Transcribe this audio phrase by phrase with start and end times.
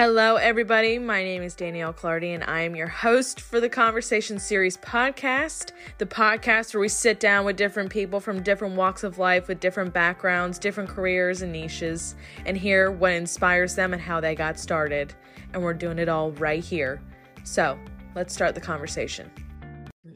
[0.00, 0.96] Hello, everybody.
[0.96, 5.72] My name is Danielle Clardy, and I am your host for the Conversation Series podcast,
[5.98, 9.58] the podcast where we sit down with different people from different walks of life with
[9.58, 12.14] different backgrounds, different careers, and niches,
[12.46, 15.14] and hear what inspires them and how they got started.
[15.52, 17.02] And we're doing it all right here.
[17.42, 17.76] So
[18.14, 19.28] let's start the conversation.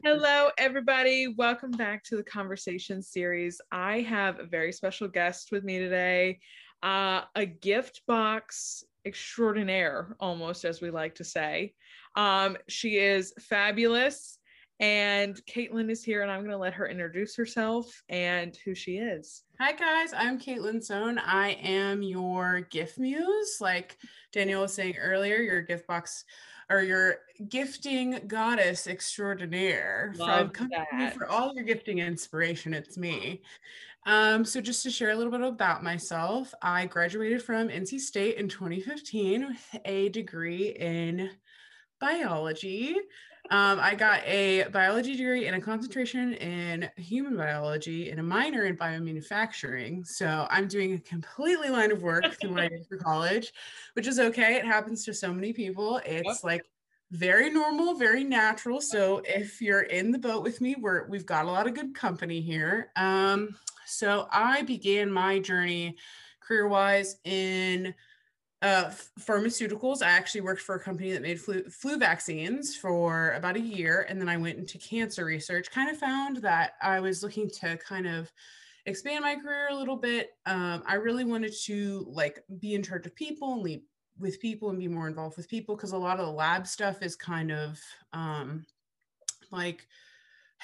[0.05, 1.27] Hello, everybody.
[1.27, 3.59] Welcome back to the Conversation Series.
[3.69, 6.39] I have a very special guest with me today.
[6.81, 11.73] Uh, a gift box extraordinaire, almost as we like to say.
[12.15, 14.39] Um, she is fabulous.
[14.79, 18.97] And Katelyn is here, and I'm going to let her introduce herself and who she
[18.97, 19.43] is.
[19.59, 20.13] Hi, guys.
[20.17, 21.19] I'm Katelyn Sohn.
[21.19, 23.57] I am your gift muse.
[23.61, 23.97] Like
[24.33, 26.25] Danielle was saying earlier, your gift box
[26.69, 27.17] or your
[27.49, 30.13] gifting goddess extraordinaire.
[30.17, 31.13] Love for, that.
[31.15, 33.41] for all your gifting inspiration, it's me.
[34.05, 38.37] Um, so just to share a little bit about myself, I graduated from NC State
[38.37, 41.29] in 2015 with a degree in
[41.99, 42.97] biology.
[43.49, 48.63] Um, I got a biology degree and a concentration in human biology and a minor
[48.63, 50.07] in biomanufacturing.
[50.07, 53.53] So I'm doing a completely line of work through my for college,
[53.93, 54.55] which is okay.
[54.55, 56.01] It happens to so many people.
[56.05, 56.43] It's Yep.
[56.43, 56.65] like
[57.11, 58.81] very normal, very natural.
[58.81, 61.93] So if you're in the boat with me, we're we've got a lot of good
[61.93, 62.91] company here.
[62.95, 65.97] Um, so I began my journey
[66.39, 67.93] career-wise in
[68.63, 70.01] uh, pharmaceuticals.
[70.01, 74.07] I actually worked for a company that made flu, flu vaccines for about a year.
[74.09, 77.77] And then I went into cancer research, kind of found that I was looking to
[77.77, 78.31] kind of
[78.85, 80.31] expand my career a little bit.
[80.45, 83.81] Um, I really wanted to like be in charge of people and lead
[84.17, 87.01] with people and be more involved with people because a lot of the lab stuff
[87.01, 87.77] is kind of
[88.13, 88.65] um,
[89.51, 89.87] like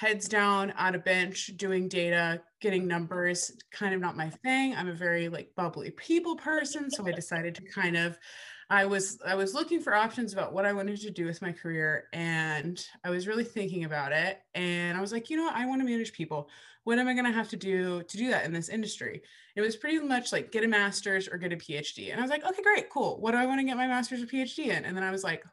[0.00, 4.74] heads down on a bench doing data getting numbers kind of not my thing.
[4.74, 8.18] I'm a very like bubbly people person so i decided to kind of
[8.70, 11.52] i was i was looking for options about what i wanted to do with my
[11.52, 15.54] career and i was really thinking about it and i was like you know what?
[15.54, 16.48] i want to manage people.
[16.84, 19.20] What am i going to have to do to do that in this industry?
[19.54, 22.30] It was pretty much like get a master's or get a phd and i was
[22.30, 23.20] like okay great cool.
[23.20, 24.86] What do i want to get my master's or phd in?
[24.86, 25.44] And then i was like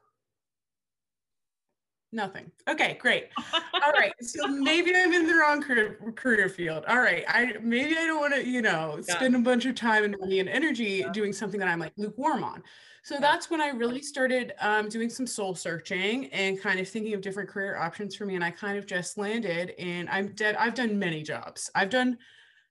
[2.18, 3.30] nothing okay great
[3.86, 7.96] all right so maybe i'm in the wrong career, career field all right i maybe
[7.96, 9.16] i don't want to you know Yeah.
[9.16, 11.12] spend a bunch of time and money and energy Yeah.
[11.12, 12.64] doing something that i'm like lukewarm on
[13.04, 13.22] so Yeah.
[13.22, 17.22] that's when i really started um, doing some soul searching and kind of thinking of
[17.22, 20.74] different career options for me and i kind of just landed and i'm dead i've
[20.74, 22.18] done many jobs i've done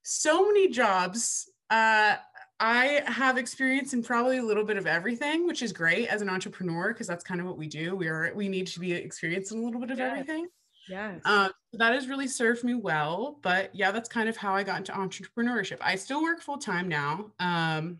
[0.03, 2.15] so many jobs uh,
[2.59, 6.29] I have experience in probably a little bit of everything, which is great as an
[6.29, 7.95] entrepreneur because that's kind of what we do.
[7.95, 10.11] We are we need to be experienced in a little bit of Yes.
[10.11, 10.47] everything.
[10.89, 11.19] Yeah.
[11.25, 13.39] Um, that has really served me well.
[13.43, 15.77] But yeah, that's kind of how I got into entrepreneurship.
[15.81, 17.31] I still work full time now.
[17.39, 17.99] Um,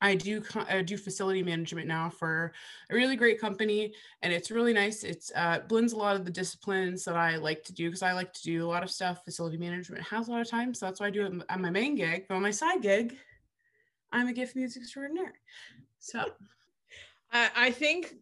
[0.00, 2.52] I do I do facility management now for
[2.90, 5.04] a really great company, and it's really nice.
[5.04, 8.12] It's uh, blends a lot of the disciplines that I like to do because I
[8.12, 9.24] like to do a lot of stuff.
[9.24, 11.70] Facility management has a lot of time, so that's why I do it on my
[11.70, 12.26] main gig.
[12.28, 13.16] But on my side gig,
[14.12, 15.34] I'm a gift muse extraordinaire.
[15.98, 16.24] So
[17.32, 18.14] I, I think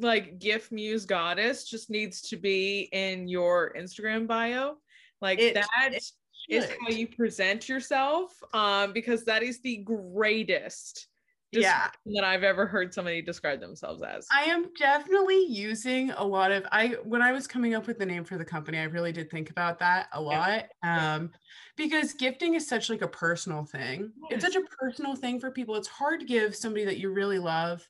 [0.00, 4.76] like gift muse goddess just needs to be in your Instagram bio.
[5.20, 6.04] Like It- that it
[6.48, 8.32] is how you present yourself.
[8.52, 11.06] Um, because that is the greatest
[11.52, 11.90] yeah.
[12.06, 14.26] that I've ever heard somebody describe themselves as.
[14.32, 18.06] I am definitely using a lot of I when I was coming up with the
[18.06, 20.66] name for the company, I really did think about that a lot.
[20.82, 21.14] Yeah.
[21.14, 21.30] Um
[21.76, 24.12] because gifting is such like a personal thing.
[24.30, 25.76] It's such a personal thing for people.
[25.76, 27.88] It's hard to give somebody that you really love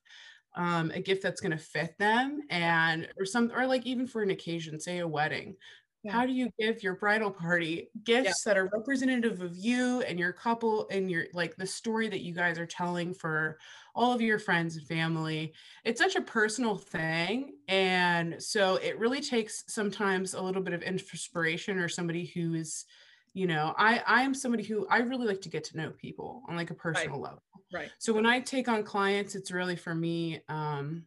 [0.56, 4.22] um a gift that's going to fit them and or some or like even for
[4.22, 5.56] an occasion, say a wedding.
[6.02, 6.12] Yeah.
[6.12, 10.32] How do you give your bridal party gifts that are representative of you and your
[10.32, 13.58] couple and your like the story that you guys are telling for
[13.94, 15.52] all of your friends and family?
[15.84, 20.82] it's such a personal thing and so it really takes sometimes a little bit of
[20.82, 22.84] inspiration or somebody who is
[23.32, 26.42] you know i i am somebody who i really like to get to know people
[26.48, 27.42] on like a personal level
[27.72, 27.90] right.
[27.98, 31.04] so when i take on clients it's really for me um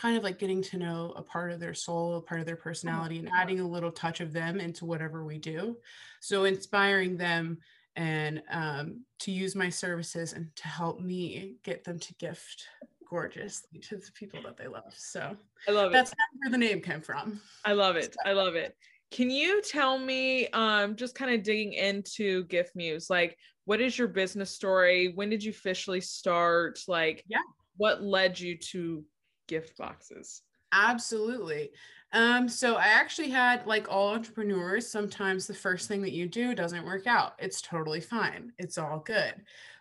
[0.00, 2.56] kind of like getting to know a part of their soul a part of their
[2.56, 5.76] personality and adding a little touch of them into whatever we do
[6.20, 7.58] so inspiring them
[7.96, 12.66] and um, to use my services and to help me get them to gift
[13.08, 15.36] gorgeously to the people that they love so
[15.68, 15.92] I love it.
[15.92, 18.16] that's where the name came from I love it.
[18.24, 18.74] I love it.
[19.10, 23.98] Can you tell me, um, just kind of digging into Gift Muse, like what is
[23.98, 25.12] your business story?
[25.14, 26.80] When did you officially start?
[26.88, 27.38] Like, Yeah.
[27.76, 29.04] what led you to
[29.50, 30.42] gift boxes?
[30.72, 31.70] Absolutely.
[32.12, 36.54] Um, so I actually had like all entrepreneurs, sometimes the first thing that you do
[36.54, 37.34] doesn't work out.
[37.38, 38.52] It's totally fine.
[38.58, 39.34] It's all good.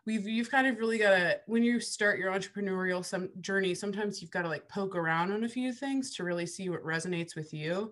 [0.06, 4.22] We've you've kind of really got to when you start your entrepreneurial some journey, sometimes
[4.22, 7.36] you've got to like poke around on a few things to really see what resonates
[7.36, 7.92] with you.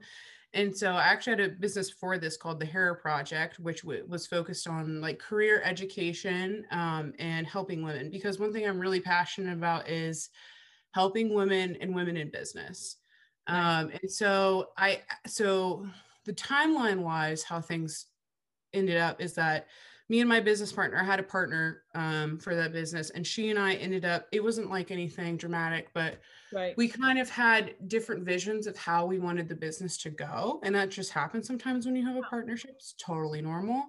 [0.54, 4.06] And so I actually had a business for this called the Hair Project, which w-
[4.08, 8.10] was focused on like career education um, and helping women.
[8.10, 10.30] Because one thing I'm really passionate about is
[10.98, 12.96] helping women and women in business.
[13.46, 15.86] Um, and so I, so
[16.26, 18.08] the timeline wise, how things
[18.74, 19.68] ended up is that
[20.10, 23.52] me and my business partner I had a partner um, for that business, and she
[23.52, 24.26] and I ended up.
[24.32, 26.16] It wasn't like anything dramatic, but
[26.52, 26.76] right.
[26.78, 30.74] we kind of had different visions of how we wanted the business to go, and
[30.74, 32.72] that just happens sometimes when you have a partnership.
[32.78, 33.84] It's totally normal.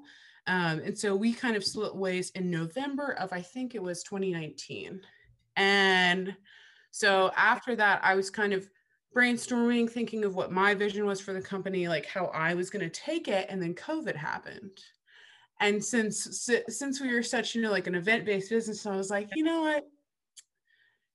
[0.46, 4.02] Um, and so we kind of split ways in November of I think it was
[4.02, 5.00] 2019,
[5.56, 6.36] and
[6.90, 8.68] so after that, I was kind of
[9.14, 12.88] brainstorming, thinking of what my vision was for the company, like how I was going
[12.88, 14.78] to take it, and then COVID happened.
[15.60, 19.28] And since since we were such, you know, like an event-based business, I was like,
[19.34, 19.84] you know what?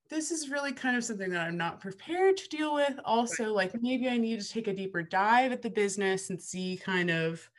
[0.09, 2.99] This is really kind of something that I'm not prepared to deal with.
[3.05, 6.77] Also, like maybe I need to take a deeper dive at the business and see
[6.77, 7.49] kind of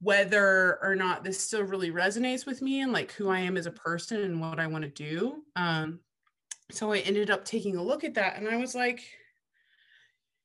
[0.00, 3.66] whether or not this still really resonates with me and like who I am as
[3.66, 5.42] a person and what I want to do.
[5.56, 6.00] Um,
[6.72, 9.02] so I ended up taking a look at that and I was like,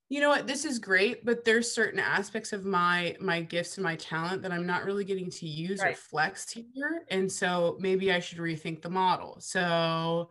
[0.10, 3.84] you know what, this is great, but there's certain aspects of my my gifts and
[3.84, 5.94] my talent that I'm not really getting to use right.
[5.94, 7.04] or flex here.
[7.10, 9.38] And so maybe I should rethink the model.
[9.40, 10.30] So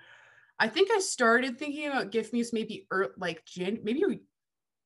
[0.58, 4.02] I think I started thinking about gift muse maybe er, like Jan- maybe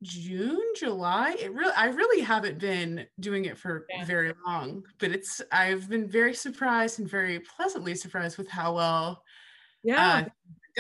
[0.02, 1.36] June, July.
[1.38, 4.04] It really I really haven't been doing it for yeah.
[4.04, 9.22] very long, but it's I've been very surprised and very pleasantly surprised with how well
[9.82, 10.26] yeah.
[10.26, 10.28] Uh,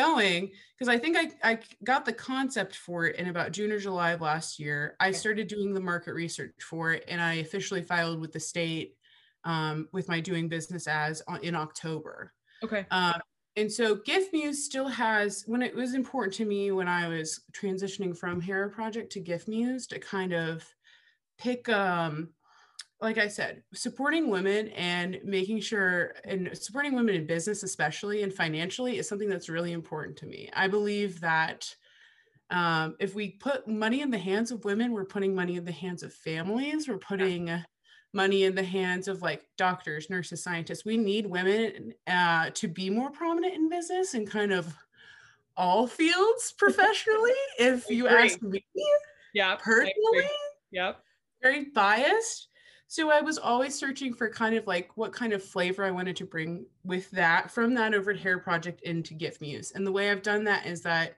[0.00, 3.78] going because I think I, I got the concept for it in about June or
[3.78, 4.96] July of last year.
[5.00, 8.96] I started doing the market research for it and I officially filed with the state
[9.44, 12.32] um, with my doing business as in October.
[12.62, 12.86] Okay.
[12.90, 13.18] Uh,
[13.56, 17.40] and so Gift Muse still has, when it was important to me when I was
[17.52, 20.64] transitioning from Hair Project to Gift Muse to kind of
[21.38, 22.28] pick um,
[23.00, 28.32] like I said, supporting women and making sure and supporting women in business, especially and
[28.32, 30.50] financially, is something that's really important to me.
[30.52, 31.74] I believe that
[32.50, 35.72] um, if we put money in the hands of women, we're putting money in the
[35.72, 37.62] hands of families, we're putting yeah.
[38.12, 40.84] money in the hands of like doctors, nurses, scientists.
[40.84, 44.74] We need women uh, to be more prominent in business and kind of
[45.56, 47.32] all fields professionally.
[47.58, 48.62] if you ask me,
[49.32, 50.28] yeah, personally,
[50.70, 51.02] yep,
[51.40, 52.49] very biased
[52.90, 56.16] so I was always searching for kind of like what kind of flavor I wanted
[56.16, 59.70] to bring with that from that over hair project into Gift Muse.
[59.70, 61.14] And the way I've done that is that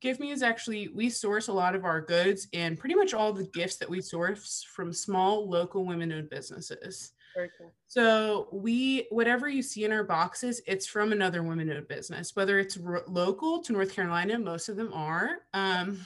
[0.00, 3.46] Gift Muse actually we source a lot of our goods and pretty much all the
[3.54, 7.12] gifts that we source from small local women-owned businesses.
[7.34, 7.72] Very cool.
[7.86, 12.76] So we whatever you see in our boxes, it's from another women-owned business, whether it's
[12.76, 16.00] ro- local to North Carolina, most of them are, um,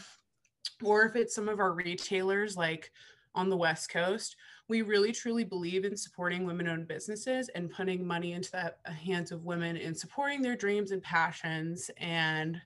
[0.81, 2.93] or if it's some of our retailers like
[3.35, 4.37] on the West Coast
[4.69, 9.45] we really truly believe in supporting women-owned businesses and putting money into the hands of
[9.45, 12.61] women and supporting their dreams and passions and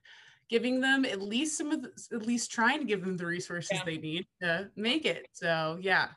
[0.49, 3.71] giving them at least some of the, at least trying to give them the resources
[3.77, 3.85] yeah.
[3.85, 5.27] they need to make it.
[5.31, 6.09] So yeah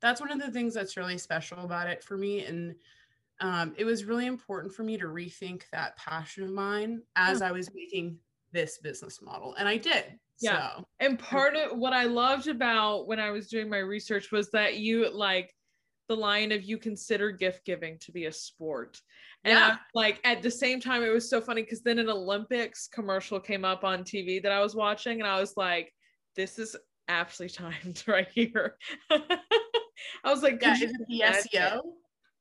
[0.00, 2.44] that's one of the things that's really special about it for me.
[2.44, 2.74] And
[3.40, 7.50] um, it was really important for me to rethink that passion of mine as i
[7.50, 8.16] was making
[8.52, 10.04] this business model and i did
[10.40, 10.76] yeah.
[10.76, 10.84] So.
[11.00, 14.76] And part of what I loved about when I was doing my research was that
[14.76, 15.54] you like
[16.08, 19.00] the line of you consider gift giving to be a sport.
[19.44, 19.76] And yeah.
[19.76, 23.40] I, like at the same time, it was so funny because then an Olympics commercial
[23.40, 25.92] came up on TV that I was watching, and I was like,
[26.36, 26.76] this is
[27.08, 28.76] absolutely timed right here.
[29.10, 31.80] I was like, yeah, is it the SEO?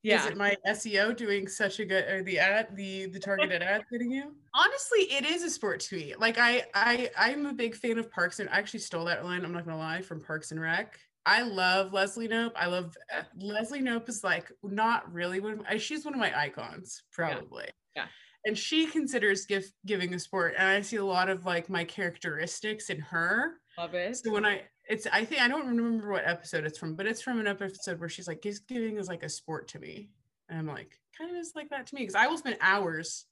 [0.04, 0.22] Yeah.
[0.22, 3.86] is it my seo doing such a good or the ad the the targeted ad
[3.92, 4.34] getting you?
[4.54, 6.14] Honestly it is a sport to me.
[6.18, 9.46] Like i i i'm a big fan of parks and i actually stole that line
[9.46, 11.00] i'm not gonna lie from parks and rec.
[11.26, 15.82] I love leslie knope i love uh, leslie knope is like not really one of
[15.82, 17.66] she's one of my icons probably.
[17.96, 18.04] Yeah.
[18.04, 18.06] yeah
[18.46, 21.84] and she considers gift giving a sport and i see a lot of like my
[21.84, 23.54] characteristics in her.
[23.78, 24.18] Love it.
[24.18, 27.22] So when i it's I think I don't remember what episode it's from, but it's
[27.22, 30.10] from an episode where she's like, gift giving is like a sport to me.
[30.50, 32.06] And I'm like, kind of is like that to me.
[32.06, 33.26] Cause I will spend hours,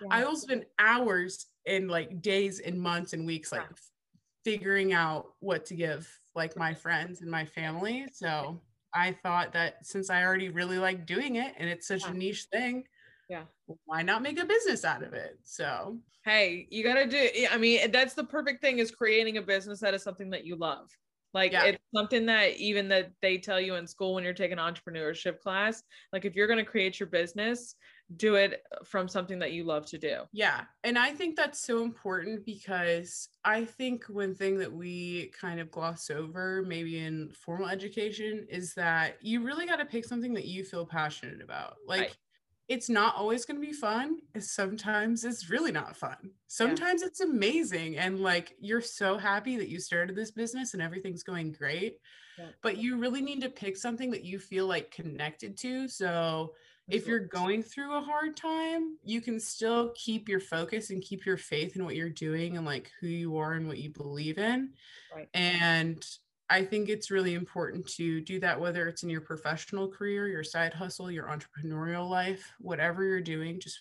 [0.00, 0.08] yeah.
[0.10, 3.66] I will spend hours in like days and months and weeks like
[4.44, 8.06] figuring out what to give like my friends and my family.
[8.12, 8.60] So
[8.94, 12.10] I thought that since I already really like doing it and it's such yeah.
[12.10, 12.84] a niche thing,
[13.32, 13.44] Yeah.
[13.86, 15.38] Why not make a business out of it?
[15.42, 19.42] So, hey, you got to do I mean, that's the perfect thing is creating a
[19.42, 20.90] business that is something that you love.
[21.32, 21.64] Like yeah.
[21.64, 25.82] it's something that even that they tell you in school when you're taking entrepreneurship class,
[26.12, 27.74] like if you're going to create your business,
[28.18, 30.24] do it from something that you love to do.
[30.34, 30.64] Yeah.
[30.84, 35.70] And I think that's so important because I think one thing that we kind of
[35.70, 40.44] gloss over, maybe in formal education, is that you really got to pick something that
[40.44, 41.76] you feel passionate about.
[41.88, 42.16] Like, right.
[42.68, 44.18] It's not always going to be fun.
[44.38, 46.30] Sometimes it's really not fun.
[46.46, 47.08] Sometimes yeah.
[47.08, 47.98] it's amazing.
[47.98, 51.98] And like, you're so happy that you started this business and everything's going great.
[52.38, 52.46] Yeah.
[52.62, 55.88] But you really need to pick something that you feel like connected to.
[55.88, 56.54] So,
[56.88, 61.24] if you're going through a hard time, you can still keep your focus and keep
[61.24, 64.36] your faith in what you're doing and like who you are and what you believe
[64.36, 64.70] in.
[65.14, 65.28] Right.
[65.32, 66.04] And
[66.50, 70.44] I think it's really important to do that, whether it's in your professional career, your
[70.44, 73.80] side hustle, your entrepreneurial life, whatever you're doing, just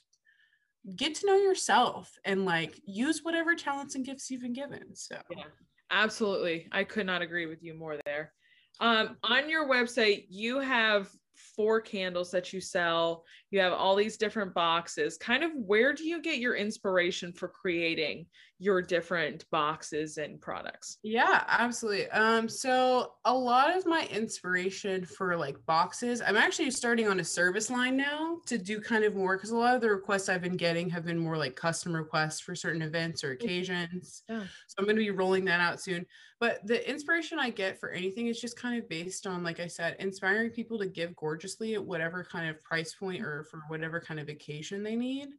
[0.96, 4.96] get to know yourself and like use whatever talents and gifts you've been given.
[4.96, 5.44] So, yeah,
[5.91, 6.68] absolutely.
[6.72, 8.34] I could not agree with you more there.
[8.80, 11.10] Um, on your website, you have
[11.56, 13.24] four candles that you sell.
[13.50, 15.18] You have all these different boxes.
[15.18, 18.25] Kind of where do you get your inspiration for creating
[18.62, 21.00] your different boxes and products?
[21.01, 22.08] Yeah, absolutely.
[22.12, 27.24] Um, so a lot of my inspiration for like boxes, I'm actually starting on a
[27.24, 30.44] service line now to do kind of more because a lot of the requests I've
[30.44, 34.22] been getting have been more like custom requests for certain events or occasions.
[34.30, 34.44] Yeah.
[34.68, 36.06] So I'm going to be rolling that out soon.
[36.39, 39.65] But the inspiration I get for anything is just kind of based on, like I
[39.65, 44.00] said, inspiring people to give gorgeously at whatever kind of price point or for whatever
[44.00, 45.30] kind of occasion they need.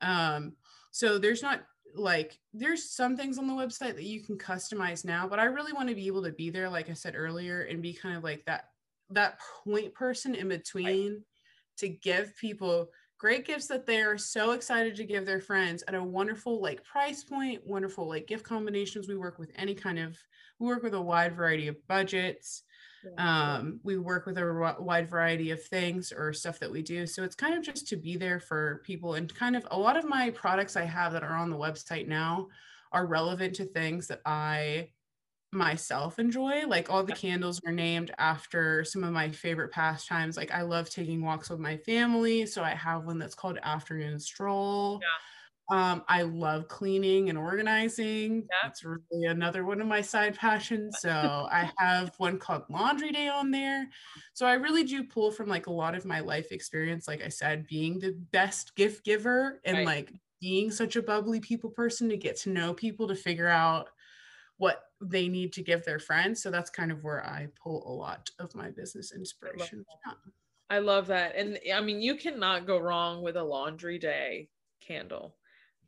[0.00, 0.54] Um,
[0.90, 1.62] so there's not
[1.94, 5.72] like there's some things on the website that you can customize now, but I really
[5.72, 8.24] want to be able to be there, like I said earlier, and be kind of
[8.24, 8.64] like that
[9.10, 11.22] that point person in between right.
[11.78, 15.94] to give people great gifts that they are so excited to give their friends at
[15.94, 20.16] a wonderful like price point wonderful like gift combinations we work with any kind of
[20.58, 22.64] we work with a wide variety of budgets
[23.18, 27.22] um, we work with a wide variety of things or stuff that we do so
[27.22, 30.04] it's kind of just to be there for people and kind of a lot of
[30.04, 32.46] my products i have that are on the website now
[32.92, 34.88] are relevant to things that i
[35.52, 36.66] myself enjoy.
[36.66, 40.36] Like all the candles are named after some of my favorite pastimes.
[40.36, 42.46] Like I love taking walks with my family.
[42.46, 45.00] So I have one that's called Afternoon Stroll.
[45.02, 45.08] Yeah.
[45.68, 48.36] Um, I love cleaning and organizing.
[48.36, 48.42] Yeah.
[48.62, 50.98] That's really another one of my side passions.
[51.00, 53.88] So I have one called Laundry Day on there.
[54.32, 57.28] So I really do pull from like a lot of my life experience, like I
[57.28, 59.86] said, being the best gift giver and right.
[59.86, 63.88] like being such a bubbly people person to get to know people to figure out
[64.58, 66.42] what they need to give their friends.
[66.42, 70.32] So that's kind of where I pull a lot of my business inspiration from.
[70.70, 71.36] I love that.
[71.36, 74.48] And I mean, you cannot go wrong with a laundry day
[74.80, 75.36] candle.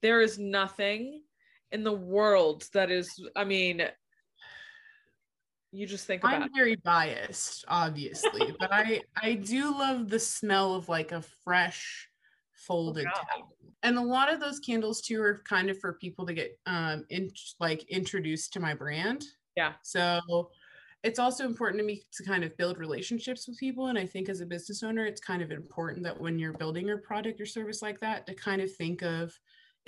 [0.03, 1.23] There is nothing
[1.73, 3.83] in the world that is, I mean,
[5.71, 10.75] you just think about I'm very biased, obviously, but I I do love the smell
[10.75, 12.09] of like a fresh
[12.53, 13.57] folded oh, towel.
[13.83, 17.05] And a lot of those candles too are kind of for people to get um
[17.11, 19.25] in like introduced to my brand.
[19.57, 19.75] Yeah.
[19.83, 20.51] So
[21.05, 24.29] it's also important to me to kind of build relationships with people and i think
[24.29, 27.47] as a business owner it's kind of important that when you're building your product or
[27.47, 29.33] service like that to kind of think of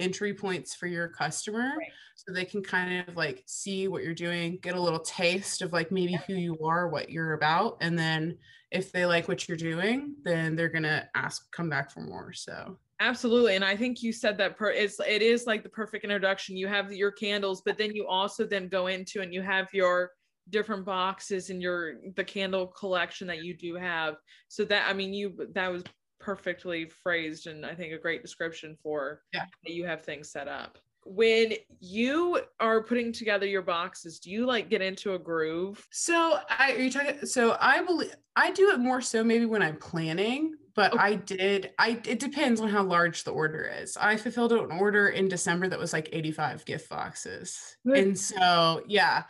[0.01, 1.93] entry points for your customer right.
[2.15, 5.73] so they can kind of like see what you're doing get a little taste of
[5.73, 8.37] like maybe who you are what you're about and then
[8.71, 12.33] if they like what you're doing then they're going to ask come back for more
[12.33, 13.57] so Absolutely.
[13.57, 16.55] And I think you said that per it's it is like the perfect introduction.
[16.55, 20.11] You have your candles, but then you also then go into and you have your
[20.51, 24.17] different boxes and your the candle collection that you do have.
[24.49, 25.83] So that I mean you that was
[26.21, 29.47] perfectly phrased and I think a great description for yeah.
[29.65, 30.79] that you have things set up.
[31.07, 35.85] When you are putting together your boxes, do you like get into a groove?
[35.91, 39.63] So I are you talking so I believe I do it more so maybe when
[39.63, 41.03] I'm planning but okay.
[41.03, 43.97] I did I it depends on how large the order is.
[43.97, 47.77] I fulfilled an order in December that was like 85 gift boxes.
[47.85, 49.25] And so yeah.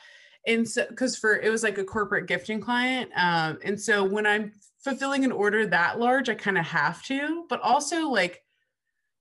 [0.47, 3.11] And so because for it was like a corporate gifting client.
[3.17, 7.45] Um, and so when I'm fulfilling an order that large, I kind of have to,
[7.49, 8.43] but also like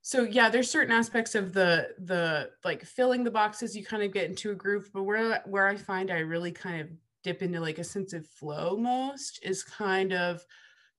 [0.02, 4.12] so yeah, there's certain aspects of the the like filling the boxes you kind of
[4.12, 6.88] get into a groove, but where where I find I really kind of
[7.22, 10.44] dip into like a sense of flow most is kind of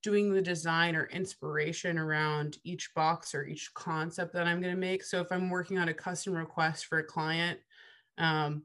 [0.04, 4.80] doing the design or inspiration around each box or each concept that I'm going to
[4.80, 5.04] make.
[5.04, 7.60] So if I'm working on a custom request for a client,
[8.18, 8.64] um,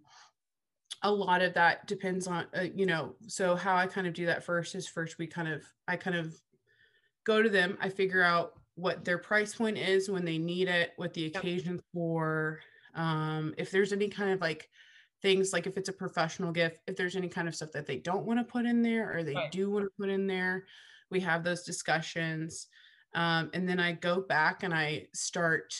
[1.07, 4.27] a lot of that depends on, uh, you know, so how I kind of do
[4.27, 6.35] that first is first we kind of, I kind of
[7.25, 10.95] go to them, I figure out what their price point is when they need it,
[10.97, 12.61] what the occasion for,
[12.95, 14.69] um, if there's any kind of like
[15.23, 17.99] things like if it's a professional gift, if there's any kind of stuff that they
[17.99, 19.53] don't want to put in there or they Right.
[19.53, 20.67] do want to put in there,
[21.09, 22.67] we have those discussions.
[23.15, 25.73] Um, and then I go back and I start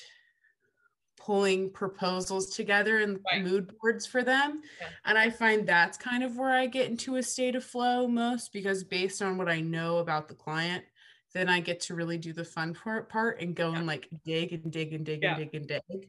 [1.27, 3.43] pulling proposals together and Right.
[3.43, 4.63] mood boards for them.
[4.81, 4.89] Yeah.
[5.05, 8.53] And I find that's kind of where I get into a state of flow most
[8.53, 10.85] because based on what I know about the client,
[11.35, 13.79] then I get to really do the fun part, part and go Yeah.
[13.79, 15.37] and like dig and dig and dig Yeah.
[15.37, 16.09] and dig and dig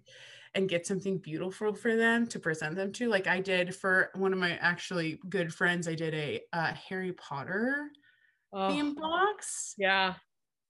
[0.53, 3.07] and get something beautiful for them to present them to.
[3.09, 7.13] Like I did for one of my actually good friends, I did a uh, Harry
[7.13, 7.89] Potter
[8.53, 10.13] Oh, theme box yeah.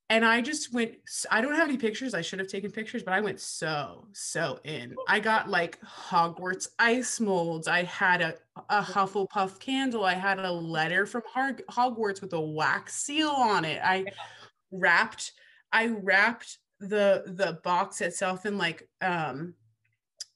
[0.09, 0.95] And I just went.
[1.29, 2.13] I don't have any pictures.
[2.13, 4.95] I should have taken pictures, but I went so so in.
[5.07, 7.67] I got like Hogwarts ice molds.
[7.67, 8.35] I had a
[8.69, 10.05] a Hufflepuff candle.
[10.05, 13.81] I had a letter from Hogwarts with a wax seal on it.
[13.83, 14.05] I
[14.71, 15.33] wrapped.
[15.73, 19.55] I wrapped the the box itself in like um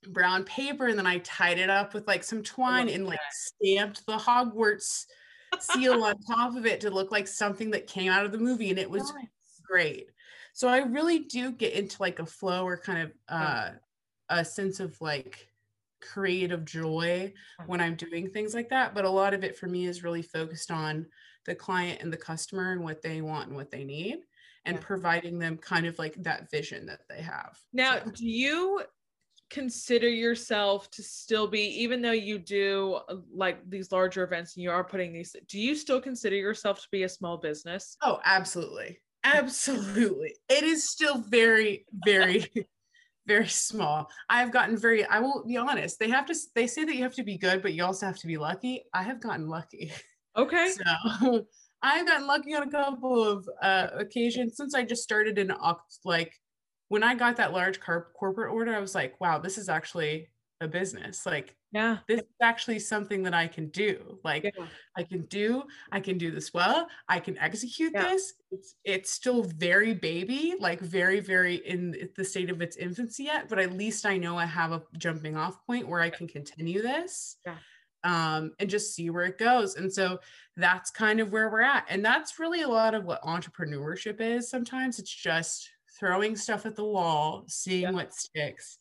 [0.10, 4.06] brown paper and then I tied it up with like some twine and like stamped
[4.08, 5.06] the Hogwarts
[5.60, 8.72] seal on top of it to look like something that came out of the movie
[8.72, 9.14] and it was
[9.72, 10.10] great.
[10.54, 13.72] So I really do get into like a flow or kind of uh,
[14.30, 15.48] a sense of like
[16.02, 17.34] creative joy
[17.68, 18.94] when I'm doing things like that.
[18.94, 21.08] But a lot of it for me is really focused on
[21.46, 24.20] the client and the customer and what they want and what they need
[24.66, 24.82] and Yeah.
[24.82, 27.60] providing them kind of like that vision that they have.
[27.74, 28.86] Now, So- do you
[29.50, 34.64] consider yourself to still be, even though you do uh, like these larger events and
[34.64, 37.98] you are putting these, do you still consider yourself to be a small business?
[38.02, 39.00] Oh, absolutely.
[39.24, 40.36] Absolutely.
[40.50, 42.46] It is still very, very,
[43.28, 44.10] very small.
[44.30, 47.16] I've gotten very, I will be honest, they have to, they say that you have
[47.16, 48.84] to be good, but you also have to be lucky.
[48.94, 49.92] I have gotten lucky.
[50.36, 50.72] Okay.
[51.24, 51.46] So
[51.84, 55.52] I've gotten lucky on a couple of uh, occasions since I just started in
[56.06, 56.40] like
[56.90, 60.28] when I got that large corporate order, I was like, wow, this is actually
[60.62, 61.26] a business.
[61.26, 62.00] Like Yeah.
[62.08, 64.20] this is actually something that I can do.
[64.24, 64.68] Like Yeah.
[64.96, 66.88] I can do, I can do this well.
[67.10, 68.04] I can execute Yeah.
[68.10, 68.34] this.
[68.52, 73.50] It's it's still very baby, like very, very in the state of its infancy yet,
[73.50, 76.82] but at least I know I have a jumping off point where I can continue
[76.82, 77.38] this.
[77.46, 77.58] Yeah.
[78.04, 79.76] Um, and just see where it goes.
[79.76, 80.20] And so
[80.56, 81.86] that's kind of where we're at.
[81.90, 84.50] And that's really a lot of what entrepreneurship is.
[84.50, 85.70] Sometimes it's just
[86.00, 88.80] throwing stuff at the wall, seeing what sticks.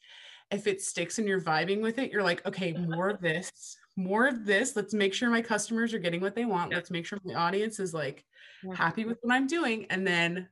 [0.51, 4.27] If it sticks and you're vibing with it, you're like, okay, more of this, more
[4.27, 4.75] of this.
[4.75, 6.71] Let's make sure my customers are getting what they want.
[6.71, 6.79] Yeah.
[6.79, 8.25] Let's make sure my audience is like
[8.63, 8.75] Yeah.
[8.75, 9.87] happy with what I'm doing.
[9.91, 10.49] And then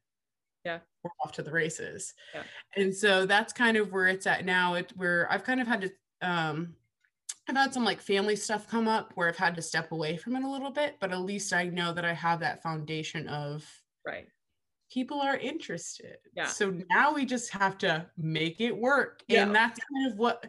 [0.65, 0.81] Yeah.
[1.03, 2.15] we're off to the races.
[2.35, 2.45] Yeah.
[2.77, 4.75] And so that's kind of where it's at now.
[4.75, 5.91] It where I've kind of had to
[6.23, 6.77] um
[7.49, 10.37] I've had some like family stuff come up where I've had to step away from
[10.37, 13.65] it a little bit, but at least I know that I have that foundation of
[14.07, 14.29] Right.
[14.91, 16.19] People are interested.
[16.35, 16.47] Yeah.
[16.47, 19.23] So now we just have to make it work.
[19.29, 19.43] Yeah.
[19.43, 20.47] And that's kind of what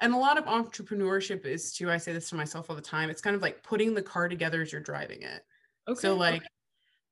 [0.00, 1.90] and a lot of entrepreneurship is too.
[1.90, 3.08] I say this to myself all the time.
[3.10, 5.44] It's kind of like putting the car together as you're driving it.
[5.88, 6.00] Okay.
[6.00, 6.42] So like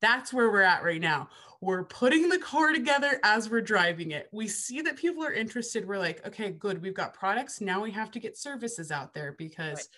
[0.00, 1.28] that's where we're at right now.
[1.60, 4.28] We're putting the car together as we're driving it.
[4.32, 5.86] We see that people are interested.
[5.86, 6.80] We're like, okay, good.
[6.80, 7.60] We've got products.
[7.60, 9.88] Now we have to get services out there because Right.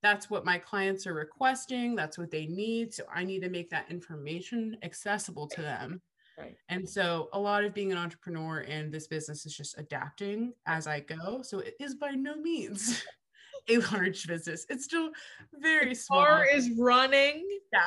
[0.00, 1.96] that's what my clients are requesting.
[1.96, 2.94] That's what they need.
[2.94, 6.00] So I need to make that information accessible to them.
[6.38, 6.56] Right.
[6.68, 10.86] And so a lot of being an entrepreneur in this business is just adapting as
[10.86, 11.42] I go.
[11.42, 13.02] So it is by no means
[13.68, 14.64] a large business.
[14.68, 15.10] It's still
[15.54, 16.24] very small.
[16.24, 17.44] Car is running.
[17.72, 17.80] Yeah.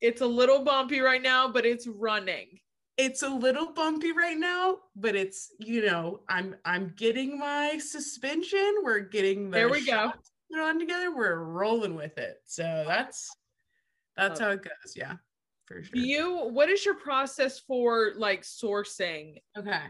[0.00, 2.60] It's a little bumpy right now, but it's running.
[2.96, 8.74] it's a little bumpy right now, but it's you know I'm I'm getting my suspension.
[8.84, 10.12] We're getting the There we go.
[10.52, 11.14] put on together.
[11.14, 12.36] We're rolling with it.
[12.46, 13.28] So that's
[14.16, 14.94] that's Love how it goes.
[14.96, 15.14] Yeah,
[15.68, 15.92] for sure.
[15.92, 19.36] Do you what is your process for like sourcing?
[19.56, 19.82] Okay.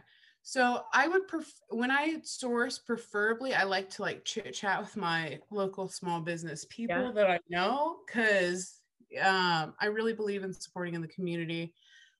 [0.42, 4.96] So I would pref- when I source, preferably I like to like chit chat with
[4.96, 7.12] my local small business people Yeah.
[7.12, 8.80] that I know because
[9.22, 11.74] um, I really believe in supporting in the community.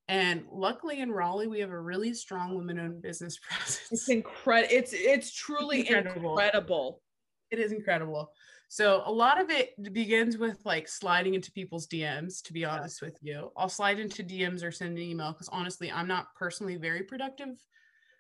[0.09, 3.89] And luckily in Raleigh, we have a really strong women-owned business process.
[3.91, 4.75] It's incredible.
[4.75, 6.39] It's it's truly incredible.
[6.39, 7.03] incredible.
[7.51, 8.31] It is incredible.
[8.69, 13.01] So a lot of it begins with like sliding into people's DMs, to be honest
[13.01, 13.51] with you.
[13.57, 17.57] I'll slide into DMs or send an email because honestly, I'm not personally very productive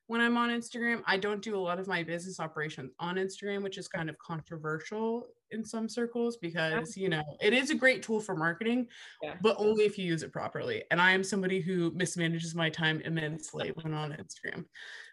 [0.06, 1.02] when I'm on Instagram.
[1.06, 4.16] I don't do a lot of my business operations on Instagram, which is kind of
[4.18, 8.87] controversial in some circles because, you know, it is a great tool for marketing,
[9.22, 9.37] Yeah.
[9.42, 10.82] but only if you use it properly.
[10.90, 14.64] And I am somebody who mismanages my time immensely when on Instagram.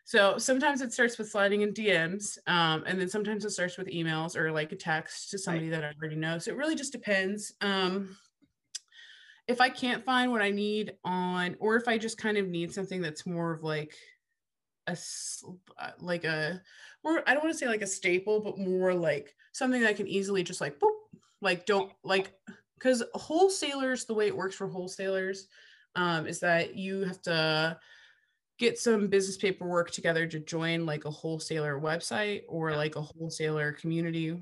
[0.05, 3.87] So sometimes it starts with sliding in DMs, um, and then sometimes it starts with
[3.87, 6.37] emails or like a text to somebody that I already know.
[6.37, 7.53] So it really just depends.
[7.59, 8.15] Um,
[9.47, 12.71] if I can't find what I need on, or if I just kind of need
[12.71, 13.95] something that's more of like
[14.85, 14.95] a
[15.79, 16.61] uh, like a
[17.03, 19.93] or I don't want to say like a staple, but more like something that I
[19.93, 20.93] can easily just like boop,
[21.41, 22.31] like don't like
[22.75, 25.47] because wholesalers the way it works for wholesalers
[25.95, 27.79] um, is that you have to
[28.57, 33.73] get some business paperwork together to join like a wholesaler website or like a wholesaler
[33.73, 34.37] community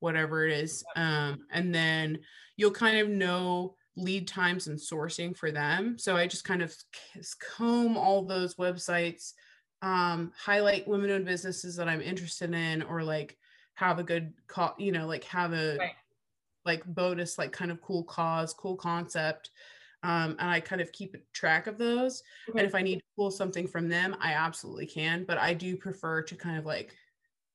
[0.00, 2.18] whatever it is um, and then
[2.56, 5.98] you'll kind of know lead times and sourcing for them.
[5.98, 6.74] So i just kind of
[7.38, 9.32] comb all those websites
[9.82, 13.36] um, highlight women-owned businesses that i'm interested in or like
[13.74, 15.92] have a good call you know like have a right.
[16.64, 19.50] like bonus like kind of cool cause cool concept
[20.02, 22.22] um, and I kind of keep track of those.
[22.48, 22.58] Okay.
[22.58, 25.24] And if I need to pull something from them, I absolutely can.
[25.24, 26.94] But I do prefer to kind of like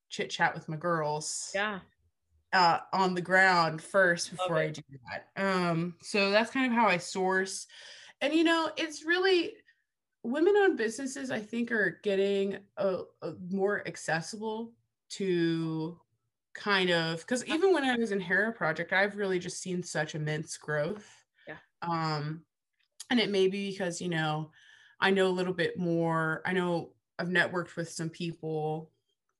[0.10, 1.52] chit chat with my girls.
[1.54, 1.80] Yeah.
[2.54, 4.82] Uh, on the ground first before I do
[5.12, 5.28] that.
[5.36, 7.68] Um, so that's kind of how I source.
[8.22, 9.54] And you know, it's really
[10.24, 11.30] women-owned businesses.
[11.30, 14.72] I think are getting a, a more accessible
[15.10, 16.00] to
[16.54, 20.16] kind of because even when I was in Hera Project, I've really just seen such
[20.16, 21.17] immense growth
[21.82, 22.42] um,
[23.10, 24.52] and it may be because, you know,
[25.00, 26.42] I know a little bit more.
[26.46, 28.92] I know I've networked with some people,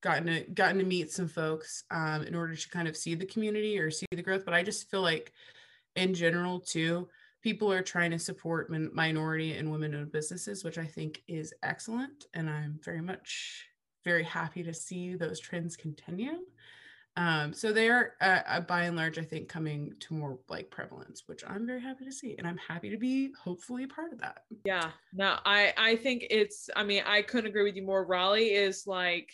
[0.02, 3.26] gotten to gotten to meet some folks um, in order to kind of see the
[3.26, 4.46] community or see the growth.
[4.46, 5.34] But I just feel like,
[5.96, 7.08] in general, too,
[7.42, 12.26] people are trying to support min- minority and women-owned businesses, which I think is excellent,
[12.34, 13.66] and I'm very much
[14.06, 16.34] very happy to see those trends continue.
[17.18, 20.70] Um, so they are, uh, uh, by and large, I think, coming to more like
[20.70, 24.14] prevalence, which I'm very happy to see, and I'm happy to be hopefully a part
[24.14, 24.44] of that.
[24.66, 26.70] Yeah, no, I I think it's.
[26.76, 28.06] I mean, I couldn't agree with you more.
[28.06, 29.32] Raleigh is like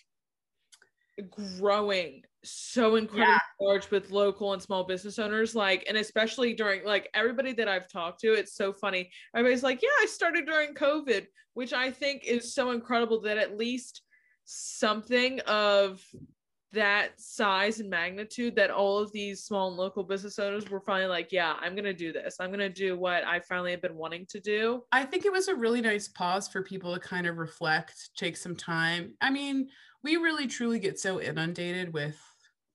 [1.30, 3.38] growing so incredibly yeah.
[3.62, 7.88] large with local and small business owners like and especially during like everybody that i've
[7.88, 12.26] talked to it's so funny everybody's like yeah i started during covid which i think
[12.26, 14.02] is so incredible that at least
[14.44, 16.04] something of
[16.74, 21.08] that size and magnitude that all of these small and local business owners were finally
[21.08, 22.38] like, yeah, I'm going to do this.
[22.40, 24.84] I'm going to do what I finally have been wanting to do.
[24.92, 28.36] I think it was a really nice pause for people to kind of reflect, take
[28.36, 29.14] some time.
[29.22, 29.70] I mean,
[30.04, 32.20] we really truly get so inundated with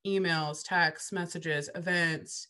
[0.07, 2.47] emails, texts, messages, events,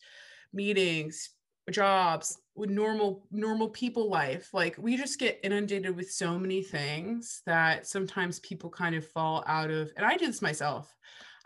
[0.52, 1.30] meetings,
[1.70, 7.40] jobs, with normal normal people life like we just get inundated with so many things
[7.46, 10.92] that sometimes people kind of fall out of and i do this myself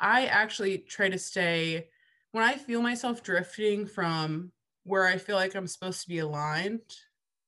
[0.03, 1.87] I actually try to stay
[2.33, 4.51] when I feel myself drifting from
[4.85, 6.81] where I feel like I'm supposed to be aligned.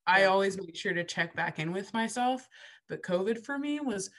[0.07, 2.49] I always make sure to check back in with myself.
[2.89, 4.11] But COVID for me was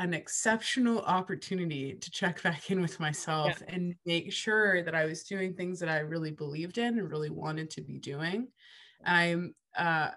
[0.00, 3.74] an exceptional opportunity to check back in with myself yeah.
[3.74, 7.30] and make sure that I was doing things that I really believed in and really
[7.30, 8.48] wanted to be doing.
[9.06, 10.10] I'm uh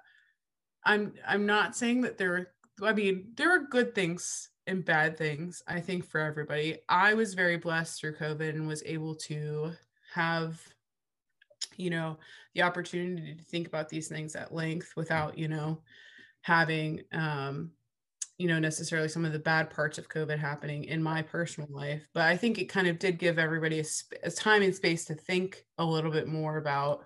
[0.84, 5.64] I'm I'm not saying that there I mean there are good things and bad things,
[5.68, 6.78] I think, for everybody.
[6.90, 9.72] I was very blessed through COVID and was able to
[10.14, 10.62] have,
[11.78, 12.18] you know,
[12.54, 15.82] the opportunity to think about these things at length without, you know,
[16.42, 17.72] having, um,
[18.38, 22.08] you know, necessarily some of the bad parts of COVID happening in my personal life.
[22.14, 25.06] But I think it kind of did give everybody a, sp- a time and space
[25.06, 27.06] to think a little bit more about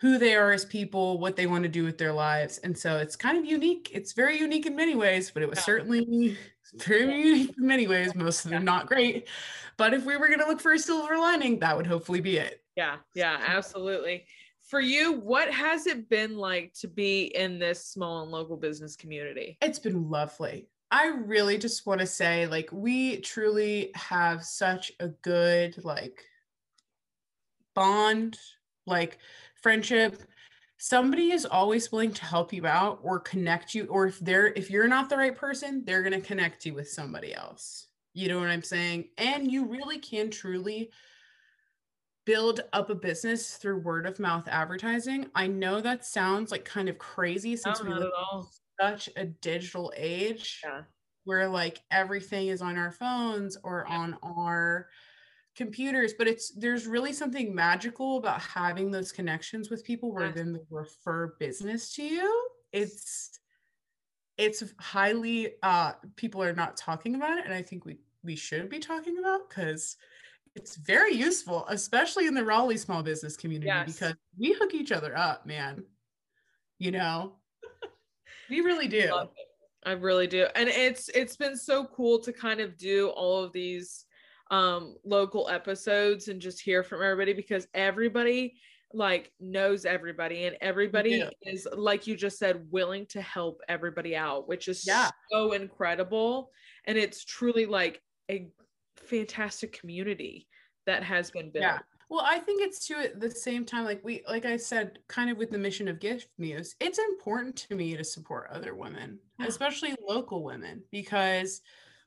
[0.00, 2.58] who they are as people, what they want to do with their lives.
[2.58, 3.90] And so it's kind of unique.
[3.94, 5.64] It's very unique in many ways, but it was yeah.
[5.64, 6.36] certainly
[6.76, 9.28] very many ways, most of them not great.
[9.76, 12.36] But if we were going to look for a silver lining, that would hopefully be
[12.36, 12.62] it.
[12.76, 14.26] Yeah, yeah, absolutely.
[14.62, 18.96] For you, what has it been like to be in this small and local business
[18.96, 19.58] community?
[19.60, 20.68] It's been lovely.
[20.90, 26.24] I really just want to say, like, we truly have such a good, like,
[27.74, 28.38] bond,
[28.86, 29.18] like,
[29.60, 30.22] friendship
[30.78, 34.70] somebody is always willing to help you out or connect you or if they're if
[34.70, 38.38] you're not the right person they're going to connect you with somebody else you know
[38.38, 40.90] what i'm saying and you really can truly
[42.26, 46.88] build up a business through word of mouth advertising i know that sounds like kind
[46.88, 48.42] of crazy since we live in
[48.80, 50.82] such a digital age yeah.
[51.24, 53.96] where like everything is on our phones or yeah.
[53.96, 54.88] on our
[55.56, 60.52] computers but it's there's really something magical about having those connections with people where then
[60.52, 62.48] they refer business to you.
[62.72, 63.38] It's
[64.36, 68.68] it's highly uh people are not talking about it and i think we we should
[68.68, 69.96] be talking about because
[70.56, 73.92] it's very useful especially in the raleigh small business community yes.
[73.92, 75.84] because we hook each other up man.
[76.78, 77.34] You know?
[78.50, 79.10] We really do.
[79.86, 80.46] I really do.
[80.54, 84.04] And it's it's been so cool to kind of do all of these
[84.50, 88.54] um local episodes and just hear from everybody because everybody
[88.92, 94.46] like knows everybody and everybody is like you just said willing to help everybody out
[94.46, 95.10] which is yeah.
[95.32, 96.50] so incredible
[96.86, 98.48] and it's truly like a
[98.96, 100.46] fantastic community
[100.86, 101.78] that has been built yeah.
[102.10, 105.30] Well, I think it's too at the same time, like we, like I said, kind
[105.30, 109.18] of with the mission of Gift Muse, it's important to me to support other women,
[109.40, 109.46] yeah.
[109.46, 111.62] especially local women, because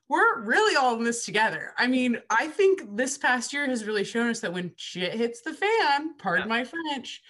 [0.08, 1.74] we're really all in this together.
[1.76, 5.42] I mean, I think this past year has really shown us that when shit hits
[5.42, 6.48] the fan, pardon yeah.
[6.48, 7.22] my French,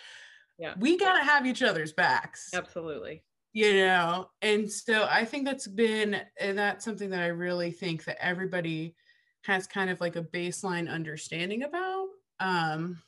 [0.59, 2.51] yeah, we gotta have each other's backs.
[2.55, 3.23] Absolutely.
[3.53, 8.05] You know, and so I think that's been, and that's something that I really think
[8.05, 8.95] that everybody
[9.45, 12.09] has kind of like a baseline understanding about.
[12.39, 13.03] Um,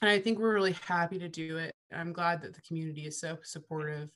[0.00, 1.74] and I think we're really happy to do it.
[1.92, 4.08] I'm glad that the community is so supportive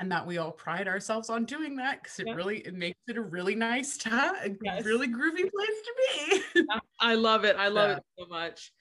[0.00, 2.34] and that we all pride ourselves on doing that because it yeah.
[2.34, 4.84] really it makes it a really nice time, a yes.
[4.84, 5.52] really groovy place
[5.84, 6.66] to be.
[6.98, 7.54] I love it.
[7.56, 7.96] I love yeah.
[7.98, 8.72] it so much.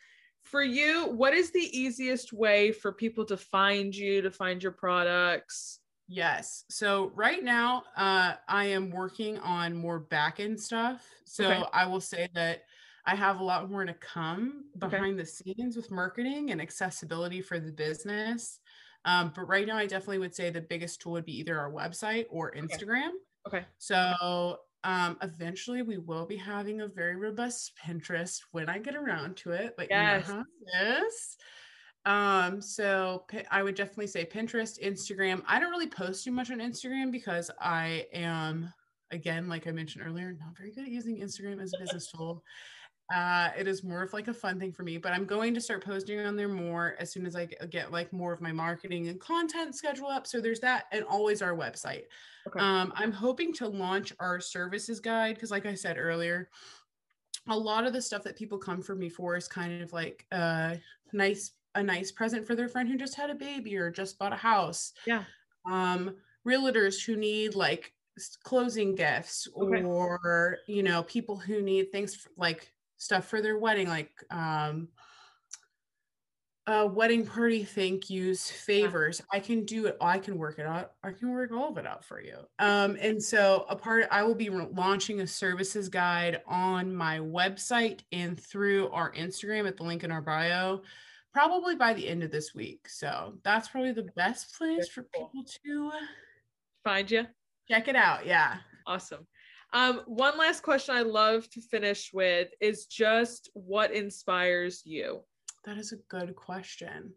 [0.44, 4.72] For you, what is the easiest way for people to find you, to find your
[4.72, 5.80] products?
[6.08, 6.64] Yes.
[6.70, 11.08] So right now, uh, I am working on more back end stuff.
[11.26, 11.64] So okay.
[11.72, 12.64] I will say that
[13.06, 15.22] I have a lot more to come behind okay.
[15.22, 18.60] the scenes with marketing and accessibility for the business.
[19.06, 21.72] Um, but right now, I definitely would say the biggest tool would be either our
[21.72, 23.12] website or Instagram.
[23.48, 23.58] Okay.
[23.58, 23.66] okay.
[23.78, 29.38] So um, eventually, we will be having a very robust Pinterest when I get around
[29.38, 29.76] to it.
[29.78, 30.28] But yes.
[30.28, 31.00] you know how.
[32.06, 35.44] Um, so I would definitely say Pinterest, Instagram.
[35.48, 38.74] I don't really post too much on Instagram because I am,
[39.12, 42.44] again, like I mentioned earlier, not very good at using Instagram as a business tool.
[43.14, 45.62] Uh, it is more of like a fun thing for me, but I'm going to
[45.62, 49.08] start posting on there more as soon as I get like more of my marketing
[49.08, 50.28] and content schedule up.
[50.28, 52.04] So there's that, and always our website.
[52.48, 52.60] Okay.
[52.60, 56.50] Um, I'm hoping to launch our services guide because, like I said earlier,
[57.48, 60.26] a lot of the stuff that people come for me for is kind of like
[60.32, 60.78] a
[61.12, 64.34] nice a nice present for their friend who just had a baby or just bought
[64.34, 64.94] a house.
[65.08, 65.24] Yeah.
[65.70, 66.16] Um,
[66.48, 67.94] realtors who need like
[68.44, 69.84] closing gifts okay.
[69.84, 74.90] or you know people who need things for, like stuff for their wedding, like um,
[76.68, 79.22] a wedding party thank yous, favors.
[79.34, 79.98] I can do it.
[80.00, 80.92] I can work it out.
[81.04, 82.38] I can work all of it out for you.
[82.60, 88.02] Um, and so a part, I will be launching a services guide on my website
[88.12, 90.84] and through our Instagram at the link in our bio,
[91.34, 92.88] probably by the end of this week.
[92.88, 95.92] So that's probably the best place for people to
[96.84, 97.26] find you.
[97.68, 98.28] Check it out.
[98.28, 98.58] Yeah.
[98.86, 99.26] Awesome.
[99.72, 105.22] Um, one last question I love to finish with is just what inspires you?
[105.66, 107.14] That is a good question.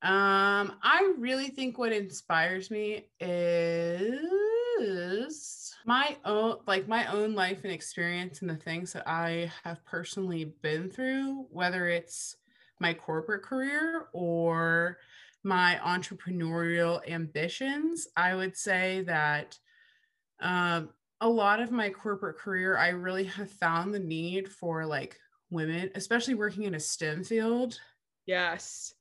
[0.00, 4.24] Um, I really think what inspires me is
[5.84, 10.54] my own like my own life and experience and the things that I have personally
[10.62, 12.36] been through, whether it's
[12.78, 14.98] my corporate career or
[15.42, 18.06] my entrepreneurial ambitions.
[18.16, 19.58] I would say that
[20.40, 25.18] um, a lot of my corporate career, I really have found the need for like
[25.50, 27.80] women, especially working in a STEM field.
[28.26, 28.94] Yes.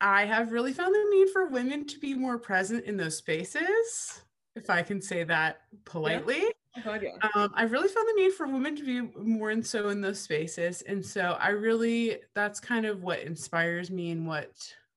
[0.00, 4.22] I have really found the need for women to be more present in those spaces,
[4.54, 6.42] if I can say that politely.
[6.42, 6.82] Yeah.
[6.84, 7.28] Oh, yeah.
[7.34, 10.20] Um, I've really found the need for women to be more and so in those
[10.20, 10.82] spaces.
[10.82, 14.50] And so I really, that's kind of what inspires me and what,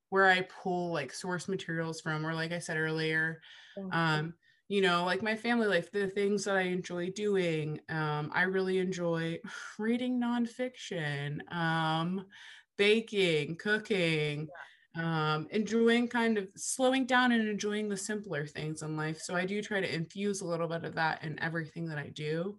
[0.10, 3.42] where I pull like source materials from, or like I said earlier,
[3.94, 4.34] um,
[4.70, 7.82] you know, like my family life, the things that I enjoy doing.
[7.90, 9.40] Um, I really enjoy
[9.80, 12.28] reading nonfiction, um,
[12.78, 14.48] baking, cooking,
[14.96, 19.20] um, enjoying kind of slowing down and enjoying the simpler things in life.
[19.20, 22.10] So I do try to infuse a little bit of that in everything that I
[22.10, 22.58] do.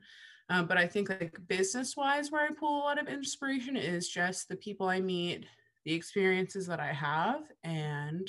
[0.49, 4.09] Um, but I think like business wise, where I pull a lot of inspiration is
[4.09, 5.47] just the people I meet,
[5.85, 8.29] the experiences that I have, and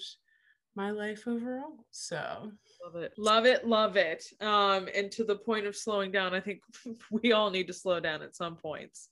[0.75, 1.85] my life overall.
[1.89, 2.51] So
[2.83, 4.25] love it, love it, love it.
[4.39, 6.61] Um, and to the point of slowing down, I think
[7.11, 9.09] we all need to slow down at some points.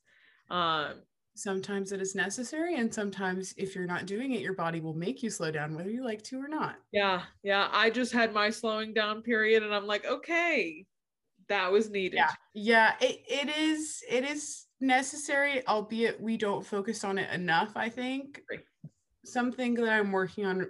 [0.49, 1.01] Um,
[1.35, 5.23] sometimes it is necessary, and sometimes if you're not doing it, your body will make
[5.23, 6.75] you slow down, whether you like to or not.
[6.91, 7.69] Yeah, yeah.
[7.71, 10.85] I just had my slowing down period, and I'm like, okay,
[11.47, 12.17] that was needed.
[12.17, 12.93] Yeah, yeah.
[13.01, 17.71] It it is it is necessary, albeit we don't focus on it enough.
[17.75, 18.41] I think.
[19.25, 20.65] Something that I'm working on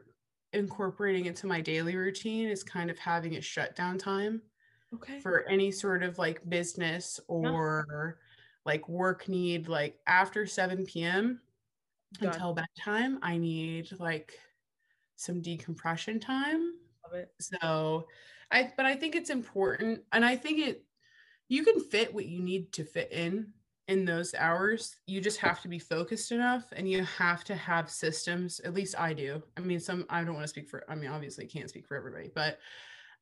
[0.54, 4.42] incorporating into my daily routine is kind of having a shutdown time
[4.94, 8.72] okay for any sort of like business or yeah.
[8.72, 11.40] like work need like after 7 p.m
[12.22, 14.34] until bedtime i need like
[15.16, 16.74] some decompression time
[17.06, 17.32] Love it.
[17.40, 18.08] so
[18.52, 20.84] i but i think it's important and i think it
[21.50, 23.54] you can fit what you need to fit in
[23.90, 27.90] in those hours you just have to be focused enough and you have to have
[27.90, 29.42] systems at least i do.
[29.58, 31.98] I mean some i don't want to speak for i mean obviously can't speak for
[31.98, 32.60] everybody but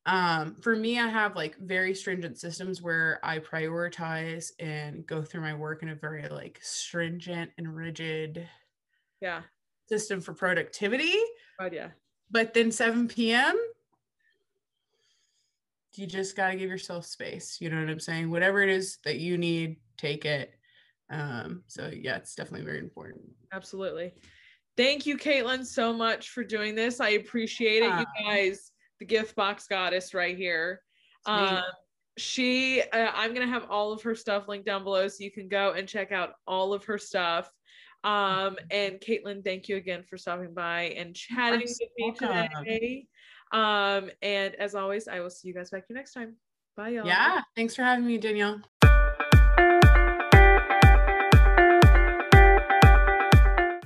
[0.04, 5.40] um, for me i have like very stringent systems where i prioritize and go through
[5.40, 8.46] my work in a very like stringent and rigid
[9.22, 9.40] yeah.
[9.88, 11.16] system for productivity.
[11.58, 11.88] Oh yeah.
[12.30, 13.58] But then 7 p.m
[15.94, 18.30] you just got to give yourself space you know what i'm saying?
[18.30, 20.57] Whatever it is that you need take it
[21.10, 23.22] um, so yeah, it's definitely very important.
[23.52, 24.14] Absolutely.
[24.76, 27.00] Thank you, Katelyn, so much for doing this.
[27.00, 27.92] I appreciate it.
[27.98, 30.82] You guys, the gift box goddess right here.
[31.26, 31.62] Um,
[32.16, 35.48] she, uh, I'm gonna have all of her stuff linked down below, so you can
[35.48, 37.52] go and check out all of her stuff.
[38.04, 43.06] Um, and Katelyn, thank you again for stopping by and chatting with me today.
[43.50, 46.36] Um, and as always, I will see you guys back here next time.
[46.76, 47.06] Bye, y'all.
[47.06, 48.60] Yeah, thanks for having me, Danielle.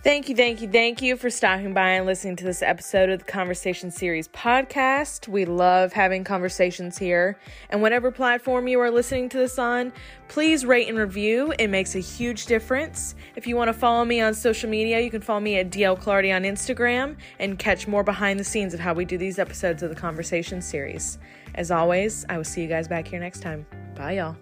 [0.03, 3.21] Thank you, thank you, thank you for stopping by and listening to this episode of
[3.21, 5.29] the Conversation Series podcast.
[5.29, 7.39] We love having conversations here.
[7.71, 9.93] And whatever platform you are listening to this on,
[10.27, 11.55] please rate and review.
[11.57, 13.15] It makes a huge difference.
[13.37, 15.97] If you want to follow me on social media, you can follow me at DL
[15.97, 19.85] Clardy on Instagram and catch more behind the scenes of how we do these episodes
[19.85, 21.21] of the Conversation Series.
[21.55, 23.65] As always, I will see you guys back here next time.
[23.95, 24.37] Bye, y'all.